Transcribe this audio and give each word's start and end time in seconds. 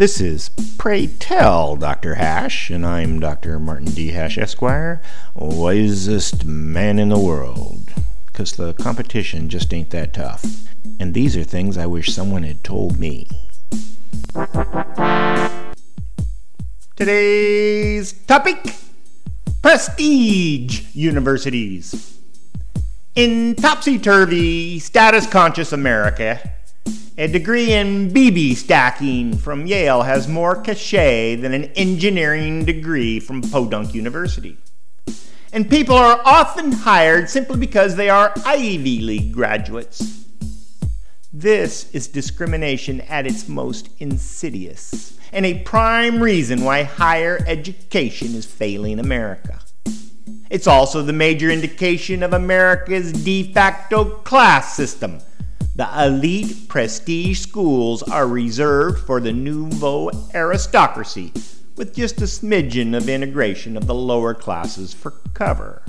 This 0.00 0.18
is 0.18 0.48
Pray 0.78 1.08
Tell 1.08 1.76
Dr. 1.76 2.14
Hash, 2.14 2.70
and 2.70 2.86
I'm 2.86 3.20
Dr. 3.20 3.58
Martin 3.58 3.90
D. 3.90 4.12
Hash, 4.12 4.38
Esquire, 4.38 5.02
wisest 5.34 6.46
man 6.46 6.98
in 6.98 7.10
the 7.10 7.18
world. 7.18 7.92
Because 8.24 8.52
the 8.52 8.72
competition 8.72 9.50
just 9.50 9.74
ain't 9.74 9.90
that 9.90 10.14
tough. 10.14 10.42
And 10.98 11.12
these 11.12 11.36
are 11.36 11.44
things 11.44 11.76
I 11.76 11.84
wish 11.84 12.14
someone 12.14 12.44
had 12.44 12.64
told 12.64 12.98
me. 12.98 13.28
Today's 16.96 18.14
topic 18.26 18.74
Prestige 19.60 20.94
Universities. 20.94 22.18
In 23.16 23.54
topsy 23.54 23.98
turvy, 23.98 24.78
status 24.78 25.26
conscious 25.26 25.74
America, 25.74 26.40
a 27.20 27.28
degree 27.28 27.74
in 27.74 28.10
BB 28.10 28.56
stacking 28.56 29.36
from 29.36 29.66
Yale 29.66 30.00
has 30.00 30.26
more 30.26 30.56
cachet 30.56 31.36
than 31.36 31.52
an 31.52 31.64
engineering 31.76 32.64
degree 32.64 33.20
from 33.20 33.42
Podunk 33.42 33.94
University. 33.94 34.56
And 35.52 35.68
people 35.68 35.96
are 35.96 36.22
often 36.24 36.72
hired 36.72 37.28
simply 37.28 37.58
because 37.58 37.96
they 37.96 38.08
are 38.08 38.32
Ivy 38.46 39.00
League 39.00 39.34
graduates. 39.34 40.24
This 41.30 41.90
is 41.90 42.08
discrimination 42.08 43.02
at 43.02 43.26
its 43.26 43.46
most 43.46 43.90
insidious, 43.98 45.18
and 45.30 45.44
a 45.44 45.58
prime 45.58 46.22
reason 46.22 46.64
why 46.64 46.84
higher 46.84 47.44
education 47.46 48.34
is 48.34 48.46
failing 48.46 48.98
America. 48.98 49.60
It's 50.48 50.66
also 50.66 51.02
the 51.02 51.12
major 51.12 51.50
indication 51.50 52.22
of 52.22 52.32
America's 52.32 53.12
de 53.12 53.52
facto 53.52 54.06
class 54.06 54.74
system. 54.74 55.20
The 55.80 56.04
elite 56.04 56.68
prestige 56.68 57.40
schools 57.40 58.02
are 58.02 58.28
reserved 58.28 59.06
for 59.06 59.18
the 59.18 59.32
nouveau 59.32 60.10
aristocracy, 60.34 61.32
with 61.74 61.94
just 61.94 62.20
a 62.20 62.24
smidgen 62.26 62.94
of 62.94 63.08
integration 63.08 63.78
of 63.78 63.86
the 63.86 63.94
lower 63.94 64.34
classes 64.34 64.92
for 64.92 65.12
cover 65.32 65.82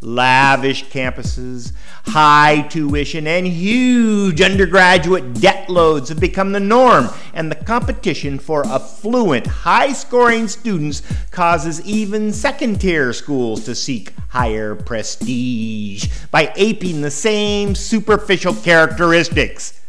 lavish 0.00 0.86
campuses, 0.86 1.72
high 2.06 2.62
tuition, 2.62 3.26
and 3.26 3.46
huge 3.46 4.40
undergraduate 4.40 5.34
debt 5.34 5.68
loads 5.68 6.08
have 6.08 6.20
become 6.20 6.52
the 6.52 6.60
norm, 6.60 7.08
and 7.34 7.50
the 7.50 7.56
competition 7.56 8.38
for 8.38 8.66
affluent, 8.66 9.46
high 9.46 9.92
scoring 9.92 10.48
students 10.48 11.02
causes 11.30 11.84
even 11.86 12.32
second 12.32 12.80
tier 12.80 13.12
schools 13.12 13.64
to 13.64 13.74
seek 13.74 14.12
higher 14.28 14.74
prestige 14.74 16.08
by 16.30 16.52
aping 16.56 17.00
the 17.00 17.10
same 17.10 17.74
superficial 17.74 18.54
characteristics 18.54 19.79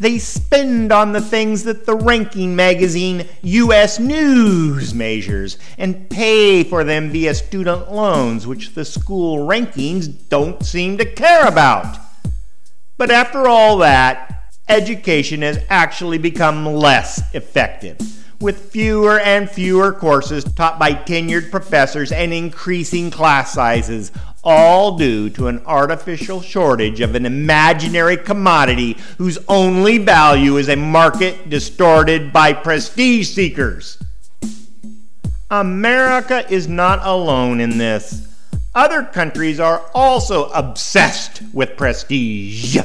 they 0.00 0.18
spend 0.18 0.90
on 0.90 1.12
the 1.12 1.20
things 1.20 1.64
that 1.64 1.84
the 1.84 1.94
ranking 1.94 2.56
magazine 2.56 3.28
US 3.42 4.00
News 4.00 4.94
measures 4.94 5.58
and 5.76 6.08
pay 6.08 6.64
for 6.64 6.84
them 6.84 7.10
via 7.10 7.34
student 7.34 7.92
loans, 7.92 8.46
which 8.46 8.74
the 8.74 8.84
school 8.84 9.46
rankings 9.46 10.08
don't 10.30 10.64
seem 10.64 10.96
to 10.96 11.04
care 11.04 11.46
about. 11.46 11.98
But 12.96 13.10
after 13.10 13.46
all 13.46 13.76
that, 13.78 14.54
education 14.68 15.42
has 15.42 15.58
actually 15.68 16.18
become 16.18 16.64
less 16.64 17.22
effective, 17.34 17.98
with 18.40 18.70
fewer 18.70 19.20
and 19.20 19.50
fewer 19.50 19.92
courses 19.92 20.44
taught 20.44 20.78
by 20.78 20.92
tenured 20.92 21.50
professors 21.50 22.10
and 22.10 22.32
increasing 22.32 23.10
class 23.10 23.52
sizes, 23.52 24.12
all 24.42 24.96
due 24.96 25.28
to 25.30 25.48
an 25.48 25.62
artificial 25.66 26.40
shortage 26.40 27.00
of 27.00 27.14
an 27.14 27.26
imaginary 27.26 28.16
commodity 28.16 28.96
whose 29.18 29.38
only 29.48 29.98
value 29.98 30.56
is 30.56 30.68
a 30.68 30.76
market 30.76 31.50
distorted 31.50 32.32
by 32.32 32.52
prestige 32.52 33.28
seekers. 33.28 34.02
America 35.50 36.50
is 36.52 36.68
not 36.68 37.00
alone 37.02 37.60
in 37.60 37.76
this. 37.76 38.28
Other 38.74 39.02
countries 39.02 39.58
are 39.58 39.82
also 39.94 40.48
obsessed 40.50 41.42
with 41.52 41.76
prestige. 41.76 42.78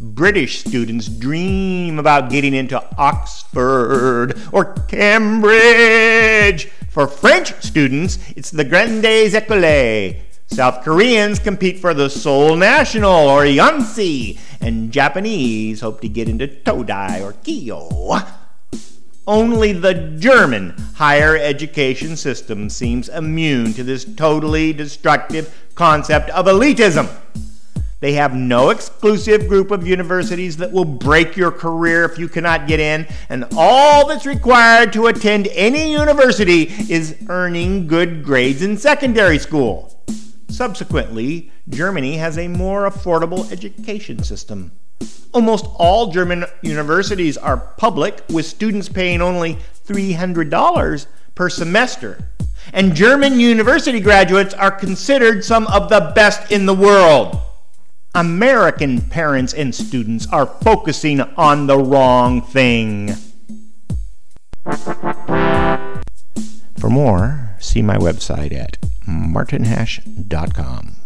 British 0.00 0.60
students 0.60 1.08
dream 1.08 1.98
about 1.98 2.30
getting 2.30 2.54
into 2.54 2.82
Oxford 2.98 4.38
or 4.52 4.74
Cambridge. 4.86 6.66
For 6.90 7.06
French 7.06 7.54
students, 7.62 8.18
it's 8.36 8.50
the 8.50 8.64
Grandes 8.64 9.34
Écoles. 9.34 10.27
South 10.48 10.82
Koreans 10.82 11.38
compete 11.38 11.78
for 11.78 11.94
the 11.94 12.08
Seoul 12.08 12.56
National 12.56 13.28
or 13.28 13.42
Yonsei, 13.42 14.38
and 14.60 14.90
Japanese 14.90 15.82
hope 15.82 16.00
to 16.00 16.08
get 16.08 16.28
into 16.28 16.48
Todai 16.48 17.22
or 17.22 17.34
Keio. 17.34 18.26
Only 19.26 19.72
the 19.72 20.16
German 20.18 20.70
higher 20.96 21.36
education 21.36 22.16
system 22.16 22.70
seems 22.70 23.10
immune 23.10 23.74
to 23.74 23.84
this 23.84 24.04
totally 24.04 24.72
destructive 24.72 25.54
concept 25.74 26.30
of 26.30 26.46
elitism. 26.46 27.08
They 28.00 28.14
have 28.14 28.34
no 28.34 28.70
exclusive 28.70 29.48
group 29.48 29.70
of 29.70 29.86
universities 29.86 30.56
that 30.56 30.72
will 30.72 30.86
break 30.86 31.36
your 31.36 31.50
career 31.50 32.04
if 32.04 32.18
you 32.18 32.28
cannot 32.28 32.66
get 32.66 32.80
in, 32.80 33.06
and 33.28 33.44
all 33.56 34.06
that's 34.06 34.24
required 34.24 34.94
to 34.94 35.08
attend 35.08 35.48
any 35.48 35.92
university 35.92 36.62
is 36.88 37.16
earning 37.28 37.86
good 37.86 38.24
grades 38.24 38.62
in 38.62 38.78
secondary 38.78 39.38
school. 39.38 39.94
Subsequently, 40.50 41.52
Germany 41.68 42.16
has 42.16 42.38
a 42.38 42.48
more 42.48 42.88
affordable 42.88 43.50
education 43.52 44.22
system. 44.22 44.72
Almost 45.32 45.66
all 45.74 46.10
German 46.10 46.46
universities 46.62 47.36
are 47.36 47.56
public, 47.56 48.22
with 48.30 48.46
students 48.46 48.88
paying 48.88 49.20
only 49.20 49.58
$300 49.86 51.06
per 51.34 51.48
semester. 51.48 52.18
And 52.72 52.94
German 52.94 53.38
university 53.38 54.00
graduates 54.00 54.54
are 54.54 54.70
considered 54.70 55.44
some 55.44 55.66
of 55.68 55.88
the 55.88 56.12
best 56.14 56.50
in 56.50 56.66
the 56.66 56.74
world. 56.74 57.38
American 58.14 59.00
parents 59.02 59.52
and 59.52 59.74
students 59.74 60.26
are 60.32 60.46
focusing 60.46 61.20
on 61.20 61.66
the 61.66 61.78
wrong 61.78 62.42
thing. 62.42 63.14
For 66.78 66.90
more, 66.90 67.54
see 67.60 67.82
my 67.82 67.96
website 67.96 68.52
at 68.52 68.78
martinhash.com. 69.08 70.97